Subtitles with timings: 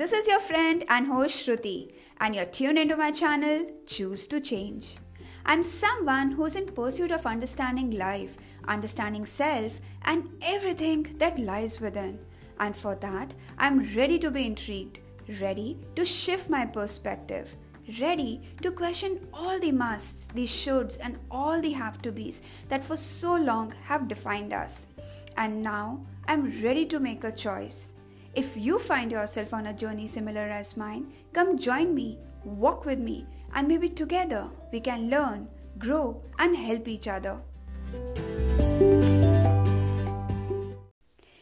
[0.00, 4.40] This is your friend and host Shruti, and you're tuned into my channel Choose to
[4.40, 4.96] Change.
[5.44, 12.18] I'm someone who's in pursuit of understanding life, understanding self, and everything that lies within.
[12.58, 15.00] And for that, I'm ready to be intrigued,
[15.38, 17.54] ready to shift my perspective,
[18.00, 22.40] ready to question all the musts, the shoulds, and all the have to be's
[22.70, 24.88] that for so long have defined us.
[25.36, 27.96] And now I'm ready to make a choice.
[28.32, 33.00] If you find yourself on a journey similar as mine, come join me, walk with
[33.00, 35.48] me, and maybe together we can learn,
[35.78, 37.40] grow, and help each other.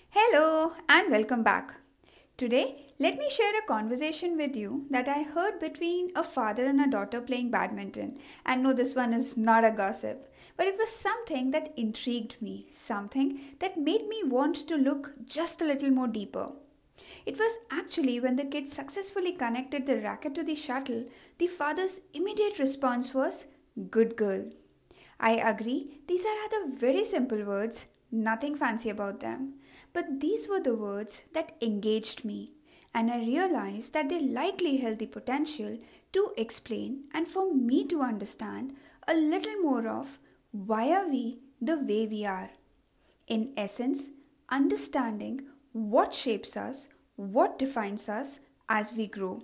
[0.09, 1.75] Hello, and welcome back.
[2.39, 6.81] Today, let me share a conversation with you that I heard between a father and
[6.81, 8.17] a daughter playing badminton.
[8.47, 12.67] And no, this one is not a gossip, but it was something that intrigued me,
[12.71, 16.53] something that made me want to look just a little more deeper.
[17.27, 21.07] It was actually when the kid successfully connected the racket to the shuttle,
[21.39, 23.47] the father's immediate response was,
[23.91, 24.45] Good girl.
[25.21, 29.55] I agree, these are rather very simple words, nothing fancy about them.
[29.93, 32.53] But these were the words that engaged me,
[32.95, 35.79] and I realized that they likely held the potential
[36.13, 38.75] to explain and for me to understand
[39.07, 40.19] a little more of
[40.53, 42.51] why are we the way we are.
[43.27, 44.11] In essence,
[44.49, 49.43] understanding what shapes us, what defines us as we grow.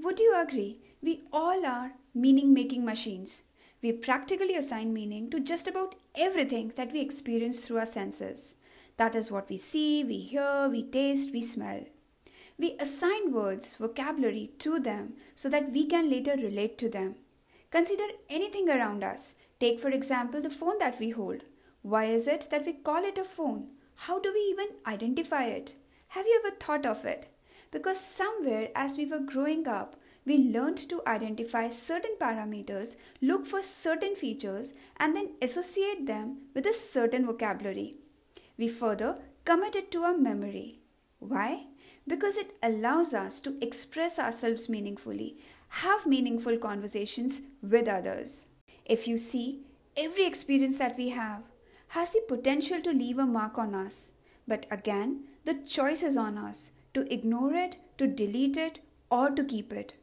[0.00, 0.80] Would you agree?
[1.02, 3.44] We all are meaning making machines.
[3.82, 8.56] We practically assign meaning to just about everything that we experience through our senses.
[8.96, 11.84] That is what we see, we hear, we taste, we smell.
[12.58, 17.16] We assign words, vocabulary to them so that we can later relate to them.
[17.70, 19.36] Consider anything around us.
[19.60, 21.42] Take, for example, the phone that we hold.
[21.82, 23.68] Why is it that we call it a phone?
[23.96, 25.74] How do we even identify it?
[26.08, 27.26] Have you ever thought of it?
[27.70, 33.62] Because somewhere as we were growing up, we learned to identify certain parameters, look for
[33.62, 37.94] certain features, and then associate them with a certain vocabulary.
[38.58, 40.80] We further commit it to our memory.
[41.18, 41.66] Why?
[42.06, 45.38] Because it allows us to express ourselves meaningfully,
[45.68, 48.48] have meaningful conversations with others.
[48.84, 49.62] If you see,
[49.96, 51.42] every experience that we have,
[51.88, 54.12] has the potential to leave a mark on us.
[54.46, 58.80] But again, the choice is on us to ignore it, to delete it,
[59.10, 59.94] or to keep it.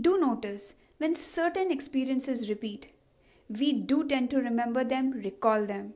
[0.00, 2.88] Do notice when certain experiences repeat,
[3.48, 5.94] we do tend to remember them, recall them.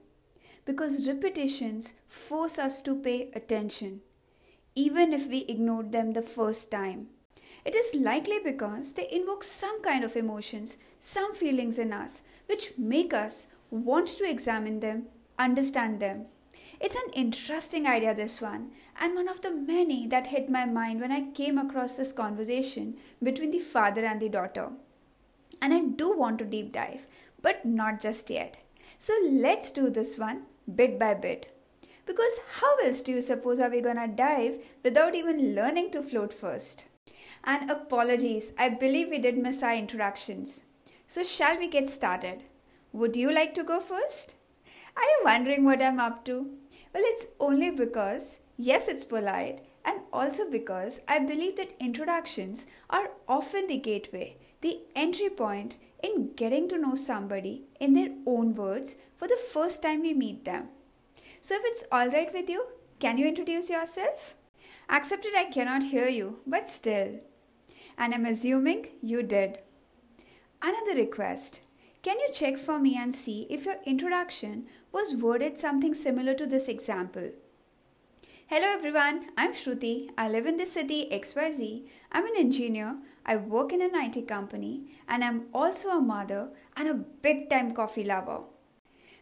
[0.65, 4.03] Because repetitions force us to pay attention,
[4.75, 7.09] even if we ignored them the first time.
[7.65, 12.73] It is likely because they invoke some kind of emotions, some feelings in us, which
[12.77, 15.07] make us want to examine them,
[15.39, 16.27] understand them.
[16.81, 18.71] It's an interesting idea, this one,
[19.01, 22.97] and one of the many that hit my mind when I came across this conversation
[23.23, 24.71] between the father and the daughter.
[25.61, 27.07] And I do want to deep dive,
[27.43, 28.63] but not just yet.
[28.97, 31.55] So let's do this one bit by bit.
[32.07, 36.33] Because how else do you suppose are we gonna dive without even learning to float
[36.33, 36.87] first?
[37.45, 40.65] And apologies, I believe we did miss our introductions.
[41.07, 42.45] So shall we get started?
[42.93, 44.35] Would you like to go first?
[44.97, 46.51] Are you wondering what I'm up to?
[46.95, 53.11] Well, it's only because, yes, it's polite, and also because I believe that introductions are
[53.29, 58.97] often the gateway, the entry point in getting to know somebody in their own words
[59.17, 60.69] for the first time we meet them.
[61.41, 62.67] So, if it's alright with you,
[62.99, 64.35] can you introduce yourself?
[64.89, 67.21] Accepted, I cannot hear you, but still.
[67.99, 69.59] And I'm assuming you did.
[70.63, 71.61] Another request
[72.03, 76.47] can you check for me and see if your introduction was worded something similar to
[76.47, 77.31] this example?
[78.47, 80.09] Hello everyone, I'm Shruti.
[80.17, 81.87] I live in the city XYZ.
[82.13, 82.99] I'm an engineer.
[83.27, 87.75] I work in an IT company and I'm also a mother and a big time
[87.75, 88.43] coffee lover.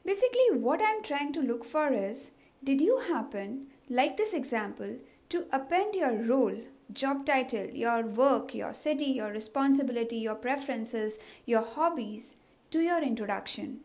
[0.04, 2.32] Basically, what I'm trying to look for is
[2.62, 4.98] did you happen, like this example,
[5.30, 6.60] to append your role,
[6.92, 12.36] job title, your work, your city, your responsibility, your preferences, your hobbies
[12.76, 13.78] to your introduction.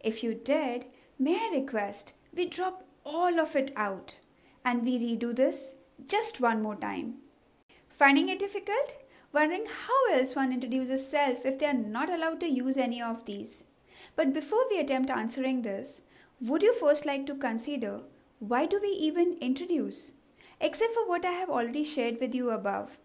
[0.00, 0.86] If you did,
[1.18, 4.16] may I request we drop all of it out
[4.64, 5.74] and we redo this
[6.06, 7.16] just one more time.
[7.90, 8.96] Finding it difficult?
[9.34, 13.26] Wondering how else one introduces self if they are not allowed to use any of
[13.26, 13.64] these?
[14.14, 16.02] But before we attempt answering this,
[16.40, 18.00] would you first like to consider
[18.38, 20.14] why do we even introduce?
[20.58, 22.96] Except for what I have already shared with you above.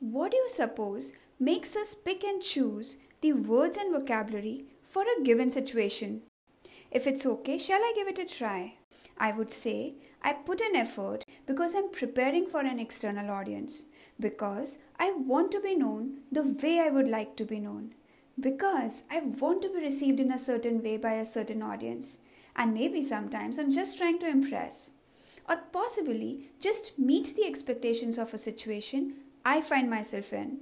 [0.00, 5.22] What do you suppose makes us pick and choose the words and vocabulary for a
[5.22, 6.22] given situation.
[6.90, 8.74] If it's okay, shall I give it a try?
[9.18, 13.86] I would say I put an effort because I'm preparing for an external audience,
[14.20, 17.94] because I want to be known the way I would like to be known,
[18.38, 22.18] because I want to be received in a certain way by a certain audience,
[22.54, 24.92] and maybe sometimes I'm just trying to impress,
[25.48, 29.14] or possibly just meet the expectations of a situation
[29.44, 30.58] I find myself in.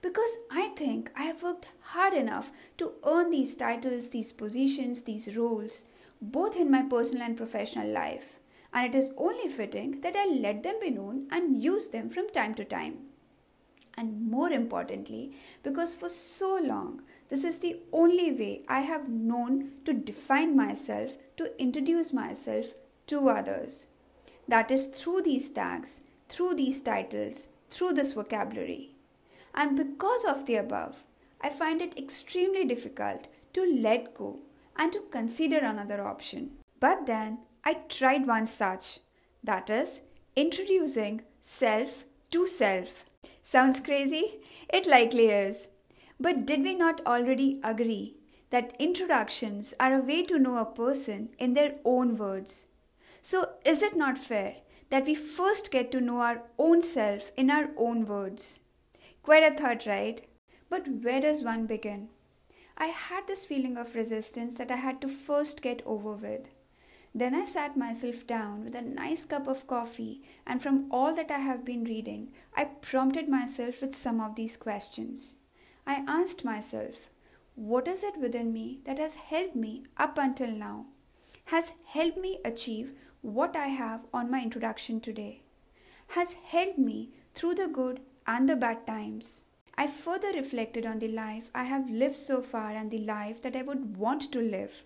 [0.00, 5.36] Because I think I have worked hard enough to earn these titles, these positions, these
[5.36, 5.86] roles,
[6.20, 8.38] both in my personal and professional life,
[8.72, 12.28] and it is only fitting that I let them be known and use them from
[12.30, 12.98] time to time.
[13.96, 15.32] And more importantly,
[15.64, 21.16] because for so long, this is the only way I have known to define myself,
[21.36, 22.74] to introduce myself
[23.08, 23.88] to others.
[24.46, 28.94] That is through these tags, through these titles, through this vocabulary.
[29.58, 31.02] And because of the above,
[31.40, 34.38] I find it extremely difficult to let go
[34.76, 36.52] and to consider another option.
[36.78, 39.00] But then I tried one such
[39.42, 40.02] that is,
[40.36, 43.04] introducing self to self.
[43.42, 44.38] Sounds crazy?
[44.72, 45.66] It likely is.
[46.20, 48.14] But did we not already agree
[48.50, 52.66] that introductions are a way to know a person in their own words?
[53.22, 54.58] So, is it not fair
[54.90, 58.60] that we first get to know our own self in our own words?
[59.28, 60.26] Quite a thought, right?
[60.70, 62.08] But where does one begin?
[62.78, 66.48] I had this feeling of resistance that I had to first get over with.
[67.14, 71.30] Then I sat myself down with a nice cup of coffee, and from all that
[71.30, 75.36] I have been reading, I prompted myself with some of these questions.
[75.86, 77.10] I asked myself,
[77.54, 80.86] what is it within me that has helped me up until now?
[81.52, 85.42] Has helped me achieve what I have on my introduction today?
[86.16, 89.42] Has helped me through the good and the bad times.
[89.76, 93.56] I further reflected on the life I have lived so far and the life that
[93.56, 94.84] I would want to live.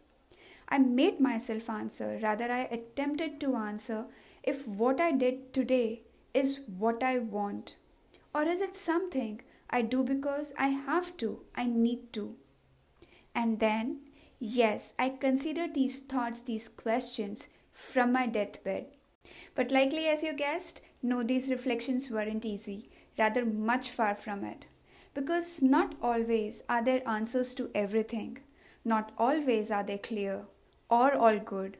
[0.68, 4.06] I made myself answer, rather, I attempted to answer
[4.42, 6.02] if what I did today
[6.32, 7.74] is what I want.
[8.34, 12.36] Or is it something I do because I have to, I need to?
[13.34, 14.00] And then,
[14.38, 18.86] yes, I considered these thoughts, these questions from my deathbed.
[19.54, 24.66] But likely as you guessed, no, these reflections weren't easy rather much far from it.
[25.14, 28.38] Because not always are there answers to everything,
[28.84, 30.44] not always are they clear
[30.88, 31.76] or all good.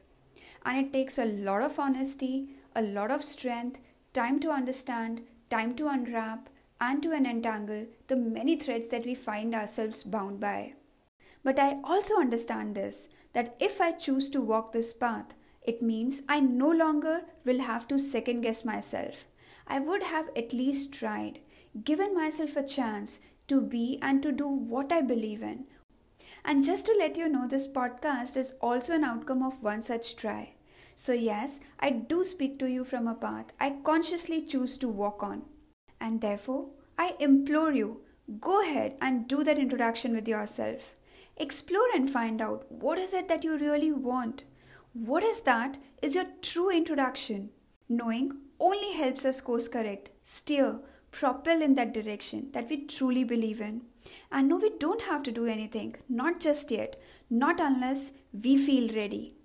[0.65, 3.79] And it takes a lot of honesty, a lot of strength,
[4.13, 6.49] time to understand, time to unwrap,
[6.79, 10.73] and to unentangle the many threads that we find ourselves bound by.
[11.43, 16.21] But I also understand this that if I choose to walk this path, it means
[16.27, 19.25] I no longer will have to second guess myself.
[19.67, 21.39] I would have at least tried,
[21.83, 25.65] given myself a chance to be and to do what I believe in.
[26.45, 30.15] And just to let you know, this podcast is also an outcome of one such
[30.15, 30.53] try.
[30.95, 35.23] So, yes, I do speak to you from a path I consciously choose to walk
[35.23, 35.43] on.
[35.99, 38.01] And therefore, I implore you
[38.39, 40.95] go ahead and do that introduction with yourself.
[41.37, 44.43] Explore and find out what is it that you really want.
[44.93, 47.49] What is that is your true introduction.
[47.89, 48.37] Knowing
[48.69, 50.79] only helps us course correct, steer,
[51.11, 53.81] propel in that direction that we truly believe in.
[54.31, 56.99] And no, we don't have to do anything, not just yet,
[57.29, 59.35] not unless we feel ready.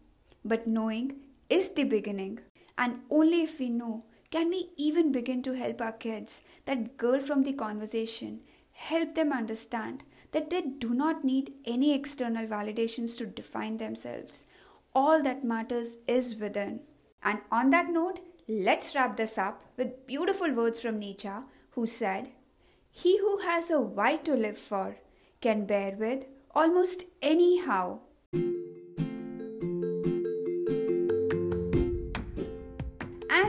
[0.44, 1.16] But knowing
[1.50, 2.38] is the beginning,
[2.76, 7.20] and only if we know can we even begin to help our kids, that girl
[7.20, 8.40] from the conversation,
[8.72, 14.44] help them understand that they do not need any external validations to define themselves.
[14.94, 16.80] All that matters is within.
[17.22, 21.28] And on that note, Let's wrap this up with beautiful words from Nietzsche,
[21.72, 22.30] who said,
[22.90, 24.96] He who has a why to live for
[25.42, 26.24] can bear with
[26.54, 28.00] almost any how.
[28.32, 28.54] And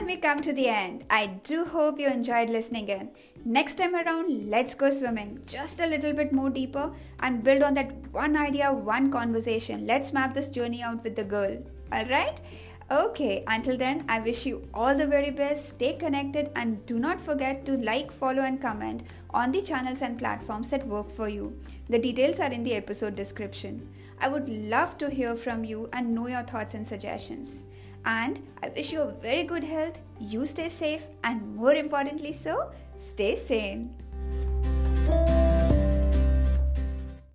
[0.04, 1.06] we come to the end.
[1.08, 3.08] I do hope you enjoyed listening in.
[3.42, 7.72] Next time around, let's go swimming just a little bit more deeper and build on
[7.72, 9.86] that one idea, one conversation.
[9.86, 11.56] Let's map this journey out with the girl.
[11.90, 12.42] Alright?
[12.92, 15.68] Okay, until then, I wish you all the very best.
[15.68, 20.18] Stay connected and do not forget to like, follow, and comment on the channels and
[20.18, 21.56] platforms that work for you.
[21.88, 23.88] The details are in the episode description.
[24.20, 27.62] I would love to hear from you and know your thoughts and suggestions.
[28.04, 32.72] And I wish you a very good health, you stay safe, and more importantly, so
[32.98, 33.94] stay sane.